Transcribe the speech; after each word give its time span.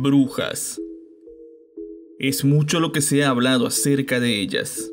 Brujas. 0.00 0.80
Es 2.20 2.44
mucho 2.44 2.78
lo 2.78 2.92
que 2.92 3.00
se 3.00 3.24
ha 3.24 3.30
hablado 3.30 3.66
acerca 3.66 4.20
de 4.20 4.40
ellas. 4.40 4.92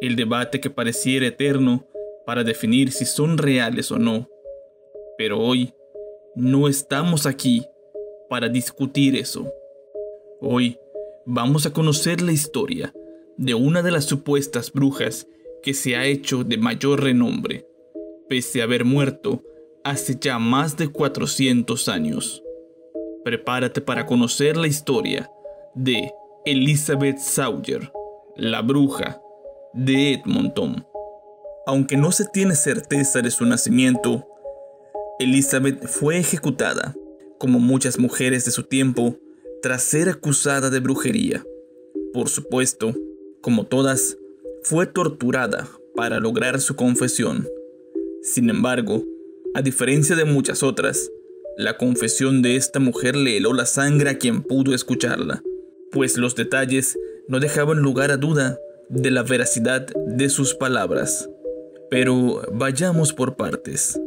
El 0.00 0.16
debate 0.16 0.58
que 0.58 0.70
pareciera 0.70 1.26
eterno 1.26 1.86
para 2.24 2.42
definir 2.42 2.92
si 2.92 3.04
son 3.04 3.36
reales 3.36 3.92
o 3.92 3.98
no. 3.98 4.26
Pero 5.18 5.38
hoy 5.38 5.74
no 6.34 6.66
estamos 6.66 7.26
aquí 7.26 7.66
para 8.30 8.48
discutir 8.48 9.16
eso. 9.16 9.52
Hoy 10.40 10.78
vamos 11.26 11.66
a 11.66 11.74
conocer 11.74 12.22
la 12.22 12.32
historia 12.32 12.94
de 13.36 13.52
una 13.52 13.82
de 13.82 13.90
las 13.90 14.06
supuestas 14.06 14.72
brujas 14.72 15.28
que 15.62 15.74
se 15.74 15.94
ha 15.94 16.06
hecho 16.06 16.42
de 16.42 16.56
mayor 16.56 17.02
renombre, 17.02 17.68
pese 18.30 18.62
a 18.62 18.64
haber 18.64 18.86
muerto 18.86 19.42
hace 19.84 20.16
ya 20.18 20.38
más 20.38 20.78
de 20.78 20.88
400 20.88 21.90
años. 21.90 22.42
Prepárate 23.26 23.80
para 23.80 24.06
conocer 24.06 24.56
la 24.56 24.68
historia 24.68 25.28
de 25.74 26.12
Elizabeth 26.44 27.18
Sawyer, 27.18 27.90
la 28.36 28.62
bruja 28.62 29.20
de 29.74 30.12
Edmonton. 30.12 30.86
Aunque 31.66 31.96
no 31.96 32.12
se 32.12 32.26
tiene 32.26 32.54
certeza 32.54 33.22
de 33.22 33.32
su 33.32 33.44
nacimiento, 33.44 34.28
Elizabeth 35.18 35.88
fue 35.88 36.18
ejecutada, 36.18 36.94
como 37.40 37.58
muchas 37.58 37.98
mujeres 37.98 38.44
de 38.44 38.52
su 38.52 38.62
tiempo, 38.62 39.16
tras 39.60 39.82
ser 39.82 40.08
acusada 40.08 40.70
de 40.70 40.78
brujería. 40.78 41.44
Por 42.12 42.28
supuesto, 42.28 42.94
como 43.40 43.66
todas, 43.66 44.18
fue 44.62 44.86
torturada 44.86 45.66
para 45.96 46.20
lograr 46.20 46.60
su 46.60 46.76
confesión. 46.76 47.48
Sin 48.22 48.50
embargo, 48.50 49.02
a 49.52 49.62
diferencia 49.62 50.14
de 50.14 50.26
muchas 50.26 50.62
otras, 50.62 51.10
la 51.56 51.78
confesión 51.78 52.42
de 52.42 52.56
esta 52.56 52.80
mujer 52.80 53.16
le 53.16 53.38
heló 53.38 53.54
la 53.54 53.64
sangre 53.64 54.10
a 54.10 54.18
quien 54.18 54.42
pudo 54.42 54.74
escucharla, 54.74 55.42
pues 55.90 56.18
los 56.18 56.34
detalles 56.34 56.98
no 57.28 57.40
dejaban 57.40 57.78
lugar 57.78 58.10
a 58.10 58.18
duda 58.18 58.58
de 58.90 59.10
la 59.10 59.22
veracidad 59.22 59.86
de 60.06 60.28
sus 60.28 60.54
palabras. 60.54 61.30
Pero 61.90 62.42
vayamos 62.52 63.12
por 63.14 63.36
partes. 63.36 63.98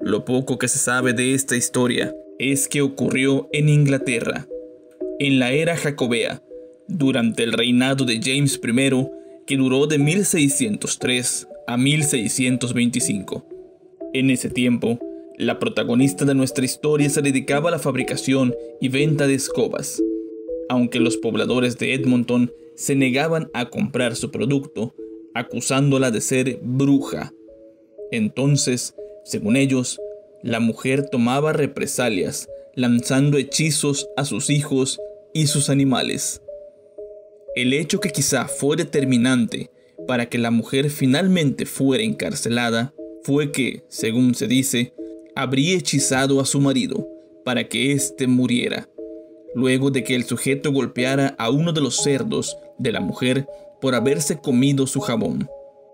Lo 0.00 0.24
poco 0.24 0.58
que 0.58 0.68
se 0.68 0.78
sabe 0.78 1.12
de 1.12 1.34
esta 1.34 1.56
historia 1.56 2.14
es 2.38 2.68
que 2.68 2.80
ocurrió 2.80 3.48
en 3.52 3.68
Inglaterra, 3.68 4.46
en 5.18 5.38
la 5.38 5.52
era 5.52 5.76
jacobea, 5.76 6.42
durante 6.86 7.42
el 7.42 7.52
reinado 7.52 8.04
de 8.04 8.20
James 8.22 8.60
I, 8.62 9.08
que 9.46 9.56
duró 9.56 9.86
de 9.86 9.98
1603 9.98 11.48
a 11.66 11.76
1625. 11.76 13.46
En 14.12 14.30
ese 14.30 14.50
tiempo, 14.50 14.98
la 15.42 15.58
protagonista 15.58 16.24
de 16.24 16.34
nuestra 16.34 16.64
historia 16.64 17.10
se 17.10 17.22
dedicaba 17.22 17.68
a 17.68 17.72
la 17.72 17.78
fabricación 17.78 18.54
y 18.80 18.88
venta 18.88 19.26
de 19.26 19.34
escobas. 19.34 20.02
Aunque 20.68 21.00
los 21.00 21.16
pobladores 21.16 21.78
de 21.78 21.94
Edmonton 21.94 22.52
se 22.76 22.94
negaban 22.94 23.50
a 23.52 23.68
comprar 23.68 24.16
su 24.16 24.30
producto, 24.30 24.94
acusándola 25.34 26.10
de 26.10 26.20
ser 26.20 26.60
bruja. 26.62 27.32
Entonces, 28.10 28.94
según 29.24 29.56
ellos, 29.56 30.00
la 30.42 30.60
mujer 30.60 31.08
tomaba 31.08 31.52
represalias, 31.52 32.48
lanzando 32.74 33.38
hechizos 33.38 34.08
a 34.16 34.24
sus 34.24 34.50
hijos 34.50 35.00
y 35.34 35.46
sus 35.46 35.70
animales. 35.70 36.42
El 37.54 37.72
hecho 37.72 38.00
que 38.00 38.10
quizá 38.10 38.46
fue 38.46 38.76
determinante 38.76 39.70
para 40.06 40.26
que 40.26 40.38
la 40.38 40.50
mujer 40.50 40.90
finalmente 40.90 41.66
fuera 41.66 42.02
encarcelada 42.02 42.94
fue 43.22 43.52
que, 43.52 43.84
según 43.88 44.34
se 44.34 44.46
dice, 44.46 44.94
habría 45.34 45.76
hechizado 45.76 46.40
a 46.40 46.44
su 46.44 46.60
marido 46.60 47.06
para 47.44 47.68
que 47.68 47.92
éste 47.92 48.26
muriera, 48.26 48.88
luego 49.54 49.90
de 49.90 50.04
que 50.04 50.14
el 50.14 50.24
sujeto 50.24 50.72
golpeara 50.72 51.34
a 51.38 51.50
uno 51.50 51.72
de 51.72 51.80
los 51.80 51.96
cerdos 52.02 52.56
de 52.78 52.92
la 52.92 53.00
mujer 53.00 53.46
por 53.80 53.94
haberse 53.94 54.38
comido 54.38 54.86
su 54.86 55.00
jabón. 55.00 55.48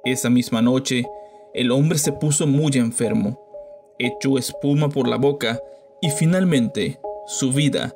Esa 0.04 0.30
misma 0.30 0.62
noche, 0.62 1.06
el 1.54 1.70
hombre 1.70 1.98
se 1.98 2.12
puso 2.12 2.46
muy 2.46 2.72
enfermo, 2.74 3.40
echó 3.98 4.38
espuma 4.38 4.88
por 4.88 5.08
la 5.08 5.16
boca 5.16 5.60
y 6.00 6.10
finalmente 6.10 6.98
su 7.26 7.52
vida 7.52 7.94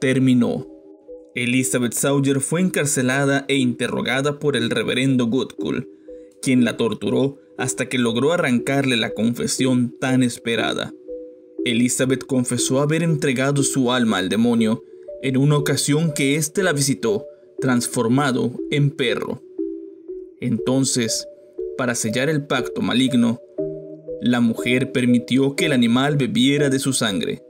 terminó. 0.00 0.66
Elizabeth 1.34 1.94
Sawyer 1.94 2.40
fue 2.40 2.60
encarcelada 2.60 3.44
e 3.48 3.56
interrogada 3.56 4.38
por 4.38 4.56
el 4.56 4.70
reverendo 4.70 5.26
Goodkull, 5.26 5.88
quien 6.42 6.64
la 6.64 6.76
torturó 6.76 7.38
hasta 7.62 7.88
que 7.88 7.96
logró 7.96 8.32
arrancarle 8.32 8.96
la 8.96 9.14
confesión 9.14 9.96
tan 10.00 10.24
esperada. 10.24 10.92
Elizabeth 11.64 12.24
confesó 12.26 12.80
haber 12.80 13.04
entregado 13.04 13.62
su 13.62 13.92
alma 13.92 14.18
al 14.18 14.28
demonio 14.28 14.82
en 15.22 15.36
una 15.36 15.58
ocasión 15.58 16.12
que 16.12 16.34
éste 16.34 16.64
la 16.64 16.72
visitó, 16.72 17.24
transformado 17.60 18.50
en 18.72 18.90
perro. 18.90 19.44
Entonces, 20.40 21.28
para 21.78 21.94
sellar 21.94 22.28
el 22.28 22.44
pacto 22.48 22.82
maligno, 22.82 23.40
la 24.20 24.40
mujer 24.40 24.90
permitió 24.90 25.54
que 25.54 25.66
el 25.66 25.72
animal 25.72 26.16
bebiera 26.16 26.68
de 26.68 26.80
su 26.80 26.92
sangre, 26.92 27.44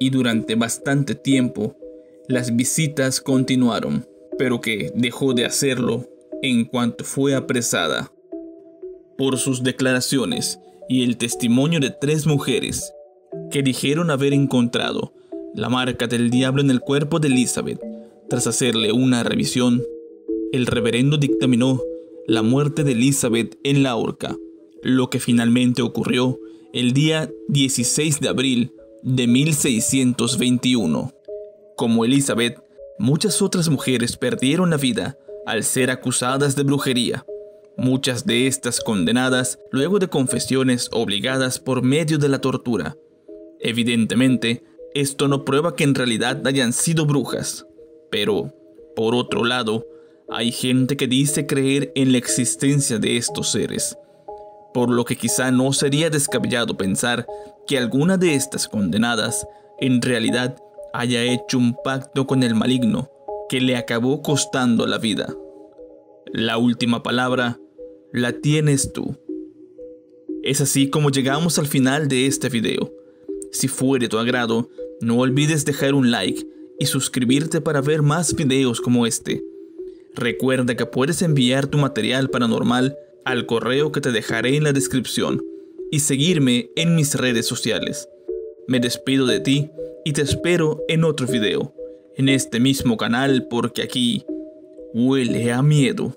y 0.00 0.08
durante 0.08 0.54
bastante 0.54 1.14
tiempo 1.14 1.76
las 2.26 2.56
visitas 2.56 3.20
continuaron, 3.20 4.08
pero 4.38 4.62
que 4.62 4.90
dejó 4.94 5.34
de 5.34 5.44
hacerlo 5.44 6.08
en 6.40 6.64
cuanto 6.64 7.04
fue 7.04 7.34
apresada 7.34 8.15
por 9.16 9.38
sus 9.38 9.62
declaraciones 9.62 10.58
y 10.88 11.02
el 11.04 11.16
testimonio 11.16 11.80
de 11.80 11.90
tres 11.90 12.26
mujeres 12.26 12.92
que 13.50 13.62
dijeron 13.62 14.10
haber 14.10 14.32
encontrado 14.32 15.12
la 15.54 15.68
marca 15.68 16.06
del 16.06 16.30
diablo 16.30 16.60
en 16.60 16.70
el 16.70 16.80
cuerpo 16.80 17.18
de 17.18 17.28
Elizabeth. 17.28 17.80
Tras 18.28 18.46
hacerle 18.46 18.92
una 18.92 19.22
revisión, 19.22 19.82
el 20.52 20.66
reverendo 20.66 21.16
dictaminó 21.16 21.80
la 22.26 22.42
muerte 22.42 22.84
de 22.84 22.92
Elizabeth 22.92 23.58
en 23.62 23.82
la 23.82 23.96
horca, 23.96 24.36
lo 24.82 25.10
que 25.10 25.20
finalmente 25.20 25.82
ocurrió 25.82 26.38
el 26.72 26.92
día 26.92 27.30
16 27.48 28.20
de 28.20 28.28
abril 28.28 28.72
de 29.02 29.26
1621. 29.26 31.12
Como 31.76 32.04
Elizabeth, 32.04 32.58
muchas 32.98 33.40
otras 33.42 33.68
mujeres 33.68 34.16
perdieron 34.16 34.70
la 34.70 34.76
vida 34.76 35.16
al 35.46 35.62
ser 35.62 35.90
acusadas 35.90 36.56
de 36.56 36.64
brujería 36.64 37.24
muchas 37.76 38.26
de 38.26 38.46
estas 38.46 38.80
condenadas 38.80 39.58
luego 39.70 39.98
de 39.98 40.08
confesiones 40.08 40.88
obligadas 40.92 41.58
por 41.58 41.82
medio 41.82 42.18
de 42.18 42.28
la 42.28 42.40
tortura. 42.40 42.96
Evidentemente, 43.60 44.64
esto 44.94 45.28
no 45.28 45.44
prueba 45.44 45.76
que 45.76 45.84
en 45.84 45.94
realidad 45.94 46.46
hayan 46.46 46.72
sido 46.72 47.06
brujas, 47.06 47.66
pero, 48.10 48.54
por 48.94 49.14
otro 49.14 49.44
lado, 49.44 49.86
hay 50.28 50.52
gente 50.52 50.96
que 50.96 51.06
dice 51.06 51.46
creer 51.46 51.92
en 51.94 52.12
la 52.12 52.18
existencia 52.18 52.98
de 52.98 53.16
estos 53.16 53.52
seres, 53.52 53.96
por 54.72 54.90
lo 54.90 55.04
que 55.04 55.16
quizá 55.16 55.50
no 55.50 55.72
sería 55.72 56.10
descabellado 56.10 56.76
pensar 56.76 57.26
que 57.66 57.78
alguna 57.78 58.16
de 58.16 58.34
estas 58.34 58.68
condenadas 58.68 59.46
en 59.78 60.00
realidad 60.02 60.56
haya 60.92 61.22
hecho 61.22 61.58
un 61.58 61.76
pacto 61.84 62.26
con 62.26 62.42
el 62.42 62.54
maligno 62.54 63.10
que 63.48 63.60
le 63.60 63.76
acabó 63.76 64.22
costando 64.22 64.86
la 64.86 64.98
vida. 64.98 65.32
La 66.32 66.58
última 66.58 67.02
palabra 67.02 67.58
la 68.16 68.32
tienes 68.32 68.94
tú. 68.94 69.14
Es 70.42 70.62
así 70.62 70.88
como 70.88 71.10
llegamos 71.10 71.58
al 71.58 71.66
final 71.66 72.08
de 72.08 72.26
este 72.26 72.48
video. 72.48 72.90
Si 73.52 73.68
fue 73.68 73.98
de 73.98 74.08
tu 74.08 74.16
agrado, 74.18 74.70
no 75.02 75.18
olvides 75.18 75.66
dejar 75.66 75.92
un 75.92 76.10
like 76.10 76.46
y 76.78 76.86
suscribirte 76.86 77.60
para 77.60 77.82
ver 77.82 78.00
más 78.00 78.34
videos 78.34 78.80
como 78.80 79.06
este. 79.06 79.44
Recuerda 80.14 80.74
que 80.74 80.86
puedes 80.86 81.20
enviar 81.20 81.66
tu 81.66 81.76
material 81.76 82.30
paranormal 82.30 82.96
al 83.26 83.44
correo 83.44 83.92
que 83.92 84.00
te 84.00 84.12
dejaré 84.12 84.56
en 84.56 84.64
la 84.64 84.72
descripción 84.72 85.44
y 85.90 86.00
seguirme 86.00 86.70
en 86.74 86.96
mis 86.96 87.16
redes 87.16 87.44
sociales. 87.44 88.08
Me 88.66 88.80
despido 88.80 89.26
de 89.26 89.40
ti 89.40 89.68
y 90.06 90.14
te 90.14 90.22
espero 90.22 90.82
en 90.88 91.04
otro 91.04 91.26
video, 91.26 91.74
en 92.16 92.30
este 92.30 92.60
mismo 92.60 92.96
canal 92.96 93.46
porque 93.50 93.82
aquí 93.82 94.24
huele 94.94 95.52
a 95.52 95.60
miedo. 95.60 96.16